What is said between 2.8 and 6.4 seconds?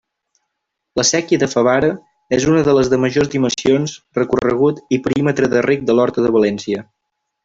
de majors dimensions, recorregut i perímetre de reg de l'horta de